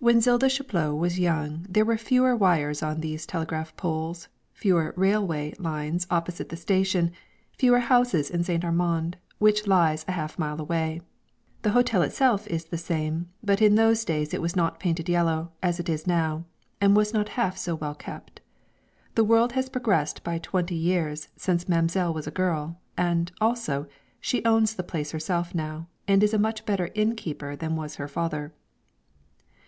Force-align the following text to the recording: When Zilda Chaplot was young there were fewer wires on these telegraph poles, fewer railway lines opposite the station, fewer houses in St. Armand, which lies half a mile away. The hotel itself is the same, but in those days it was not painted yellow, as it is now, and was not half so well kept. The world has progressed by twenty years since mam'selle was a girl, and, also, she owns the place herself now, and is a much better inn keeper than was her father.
When 0.00 0.20
Zilda 0.20 0.48
Chaplot 0.48 0.96
was 0.96 1.18
young 1.18 1.66
there 1.68 1.84
were 1.84 1.96
fewer 1.96 2.36
wires 2.36 2.84
on 2.84 3.00
these 3.00 3.26
telegraph 3.26 3.76
poles, 3.76 4.28
fewer 4.52 4.94
railway 4.96 5.54
lines 5.58 6.06
opposite 6.08 6.50
the 6.50 6.56
station, 6.56 7.10
fewer 7.50 7.80
houses 7.80 8.30
in 8.30 8.44
St. 8.44 8.64
Armand, 8.64 9.16
which 9.38 9.66
lies 9.66 10.04
half 10.04 10.38
a 10.38 10.40
mile 10.40 10.60
away. 10.60 11.00
The 11.62 11.70
hotel 11.72 12.02
itself 12.02 12.46
is 12.46 12.66
the 12.66 12.78
same, 12.78 13.30
but 13.42 13.60
in 13.60 13.74
those 13.74 14.04
days 14.04 14.32
it 14.32 14.40
was 14.40 14.54
not 14.54 14.78
painted 14.78 15.08
yellow, 15.08 15.50
as 15.64 15.80
it 15.80 15.88
is 15.88 16.06
now, 16.06 16.44
and 16.80 16.94
was 16.94 17.12
not 17.12 17.30
half 17.30 17.56
so 17.58 17.74
well 17.74 17.96
kept. 17.96 18.40
The 19.16 19.24
world 19.24 19.54
has 19.54 19.68
progressed 19.68 20.22
by 20.22 20.38
twenty 20.38 20.76
years 20.76 21.26
since 21.34 21.68
mam'selle 21.68 22.14
was 22.14 22.28
a 22.28 22.38
girl, 22.40 22.78
and, 22.96 23.32
also, 23.40 23.88
she 24.20 24.44
owns 24.44 24.74
the 24.74 24.84
place 24.84 25.10
herself 25.10 25.56
now, 25.56 25.88
and 26.06 26.22
is 26.22 26.32
a 26.32 26.38
much 26.38 26.64
better 26.64 26.88
inn 26.94 27.16
keeper 27.16 27.56
than 27.56 27.74
was 27.74 27.96
her 27.96 28.06
father. 28.06 28.54